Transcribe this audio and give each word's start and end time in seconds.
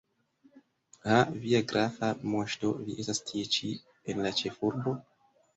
Ha, 1.09 1.17
via 1.43 1.59
grafa 1.73 2.09
moŝto, 2.31 2.73
vi 2.87 2.97
estas 3.05 3.23
tie 3.29 3.47
ĉi, 3.59 3.73
en 4.15 4.27
la 4.29 4.37
ĉefurbo? 4.41 4.97